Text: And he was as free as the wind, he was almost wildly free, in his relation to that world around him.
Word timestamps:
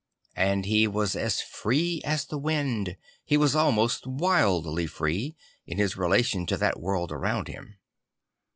And 0.35 0.65
he 0.65 0.87
was 0.87 1.15
as 1.15 1.41
free 1.43 2.01
as 2.03 2.25
the 2.25 2.39
wind, 2.39 2.97
he 3.23 3.37
was 3.37 3.55
almost 3.55 4.07
wildly 4.07 4.87
free, 4.87 5.35
in 5.67 5.77
his 5.77 5.95
relation 5.95 6.47
to 6.47 6.57
that 6.57 6.79
world 6.79 7.11
around 7.11 7.47
him. 7.47 7.77